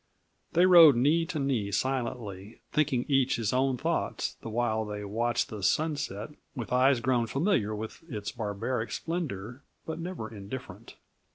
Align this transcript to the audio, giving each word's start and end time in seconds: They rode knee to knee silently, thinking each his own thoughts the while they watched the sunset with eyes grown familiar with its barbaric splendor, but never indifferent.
They 0.53 0.65
rode 0.65 0.95
knee 0.95 1.27
to 1.27 1.37
knee 1.37 1.71
silently, 1.71 2.59
thinking 2.71 3.05
each 3.07 3.35
his 3.35 3.53
own 3.53 3.77
thoughts 3.77 4.33
the 4.41 4.49
while 4.49 4.83
they 4.83 5.05
watched 5.05 5.49
the 5.49 5.61
sunset 5.61 6.29
with 6.55 6.73
eyes 6.73 7.01
grown 7.01 7.27
familiar 7.27 7.75
with 7.75 8.01
its 8.11 8.31
barbaric 8.31 8.91
splendor, 8.91 9.61
but 9.85 9.99
never 9.99 10.27
indifferent. 10.33 10.95